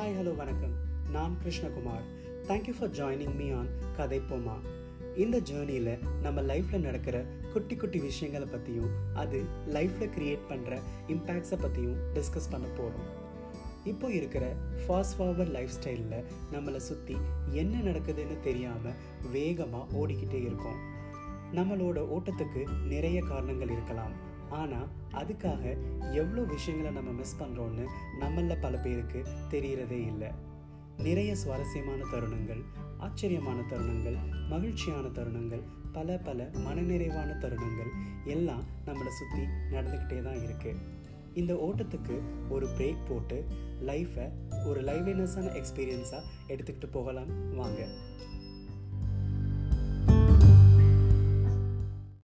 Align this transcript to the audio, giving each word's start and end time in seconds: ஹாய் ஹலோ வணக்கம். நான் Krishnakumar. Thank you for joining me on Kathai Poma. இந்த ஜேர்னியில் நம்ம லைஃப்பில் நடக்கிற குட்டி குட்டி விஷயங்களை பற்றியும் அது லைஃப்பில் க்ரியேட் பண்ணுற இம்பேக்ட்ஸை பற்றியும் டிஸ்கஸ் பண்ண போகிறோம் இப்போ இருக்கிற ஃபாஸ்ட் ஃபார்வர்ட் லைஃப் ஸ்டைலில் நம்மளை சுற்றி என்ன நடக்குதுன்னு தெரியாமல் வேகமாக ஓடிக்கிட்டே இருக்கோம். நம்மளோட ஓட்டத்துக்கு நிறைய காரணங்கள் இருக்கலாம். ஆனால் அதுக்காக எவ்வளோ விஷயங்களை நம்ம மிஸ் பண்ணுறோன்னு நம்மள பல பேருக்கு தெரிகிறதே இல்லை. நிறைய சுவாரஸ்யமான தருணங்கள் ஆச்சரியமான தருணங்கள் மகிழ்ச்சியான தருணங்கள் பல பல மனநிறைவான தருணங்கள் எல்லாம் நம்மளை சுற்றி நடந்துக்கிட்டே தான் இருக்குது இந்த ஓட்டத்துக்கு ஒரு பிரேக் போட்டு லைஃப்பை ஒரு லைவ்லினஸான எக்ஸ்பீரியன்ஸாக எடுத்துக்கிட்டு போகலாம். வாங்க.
ஹாய் 0.00 0.14
ஹலோ 0.18 0.36
வணக்கம். 0.36 0.74
நான் 1.12 1.32
Krishnakumar. 1.42 2.04
Thank you 2.48 2.72
for 2.78 2.90
joining 2.90 3.34
me 3.34 3.50
on 3.50 3.68
Kathai 3.96 4.20
Poma. 4.30 4.54
இந்த 5.16 5.40
ஜேர்னியில் 5.40 5.90
நம்ம 6.22 6.42
லைஃப்பில் 6.42 6.86
நடக்கிற 6.86 7.24
குட்டி 7.52 7.76
குட்டி 7.76 7.98
விஷயங்களை 7.98 8.46
பற்றியும் 8.46 8.88
அது 9.14 9.42
லைஃப்பில் 9.66 10.12
க்ரியேட் 10.16 10.46
பண்ணுற 10.48 10.78
இம்பேக்ட்ஸை 11.08 11.58
பற்றியும் 11.60 11.98
டிஸ்கஸ் 12.14 12.50
பண்ண 12.50 12.66
போகிறோம் 12.78 13.10
இப்போ 13.84 14.10
இருக்கிற 14.10 14.52
ஃபாஸ்ட் 14.86 15.16
ஃபார்வர்ட் 15.18 15.54
லைஃப் 15.58 15.76
ஸ்டைலில் 15.78 16.24
நம்மளை 16.52 16.76
சுற்றி 16.76 17.16
என்ன 17.52 17.90
நடக்குதுன்னு 17.90 18.40
தெரியாமல் 18.40 18.98
வேகமாக 19.32 19.96
ஓடிக்கிட்டே 19.96 20.42
இருக்கோம். 20.42 20.80
நம்மளோட 21.54 22.00
ஓட்டத்துக்கு 22.18 22.64
நிறைய 22.88 23.20
காரணங்கள் 23.22 23.70
இருக்கலாம். 23.70 24.28
ஆனால் 24.50 24.88
அதுக்காக 25.12 25.76
எவ்வளோ 26.12 26.42
விஷயங்களை 26.42 26.92
நம்ம 26.92 27.10
மிஸ் 27.10 27.42
பண்ணுறோன்னு 27.42 27.86
நம்மள 28.20 28.60
பல 28.60 28.76
பேருக்கு 28.76 29.24
தெரிகிறதே 29.50 30.06
இல்லை. 30.06 30.30
நிறைய 30.96 31.36
சுவாரஸ்யமான 31.36 32.04
தருணங்கள் 32.12 32.62
ஆச்சரியமான 32.98 33.60
தருணங்கள் 33.60 34.16
மகிழ்ச்சியான 34.48 35.06
தருணங்கள் 35.06 35.62
பல 35.92 36.18
பல 36.18 36.50
மனநிறைவான 36.54 37.38
தருணங்கள் 37.38 37.90
எல்லாம் 38.24 38.64
நம்மளை 38.86 39.08
சுற்றி 39.08 39.42
நடந்துக்கிட்டே 39.70 40.22
தான் 40.22 40.36
இருக்குது 40.36 40.76
இந்த 41.34 41.54
ஓட்டத்துக்கு 41.54 42.20
ஒரு 42.48 42.66
பிரேக் 42.66 43.06
போட்டு 43.08 43.44
லைஃப்பை 43.86 44.30
ஒரு 44.66 44.82
லைவ்லினஸான 44.82 45.62
எக்ஸ்பீரியன்ஸாக 45.62 46.22
எடுத்துக்கிட்டு 46.48 46.86
போகலாம். 46.90 47.54
வாங்க. 47.54 47.88